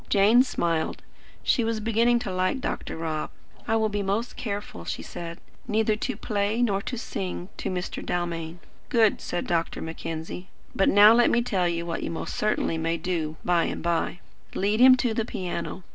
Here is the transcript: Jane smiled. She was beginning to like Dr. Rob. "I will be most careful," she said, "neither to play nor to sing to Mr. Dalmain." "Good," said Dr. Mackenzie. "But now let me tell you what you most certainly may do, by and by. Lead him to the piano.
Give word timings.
Jane 0.09 0.41
smiled. 0.41 1.03
She 1.43 1.63
was 1.63 1.79
beginning 1.79 2.17
to 2.21 2.33
like 2.33 2.59
Dr. 2.59 2.97
Rob. 2.97 3.29
"I 3.67 3.75
will 3.75 3.87
be 3.87 4.01
most 4.01 4.35
careful," 4.35 4.83
she 4.83 5.03
said, 5.03 5.37
"neither 5.67 5.95
to 5.95 6.15
play 6.17 6.63
nor 6.63 6.81
to 6.81 6.97
sing 6.97 7.49
to 7.57 7.69
Mr. 7.69 8.03
Dalmain." 8.03 8.57
"Good," 8.89 9.21
said 9.21 9.45
Dr. 9.45 9.79
Mackenzie. 9.79 10.47
"But 10.75 10.89
now 10.89 11.13
let 11.13 11.29
me 11.29 11.43
tell 11.43 11.69
you 11.69 11.85
what 11.85 12.01
you 12.01 12.09
most 12.09 12.35
certainly 12.35 12.79
may 12.79 12.97
do, 12.97 13.35
by 13.45 13.65
and 13.65 13.83
by. 13.83 14.21
Lead 14.55 14.79
him 14.79 14.97
to 14.97 15.13
the 15.13 15.23
piano. 15.23 15.83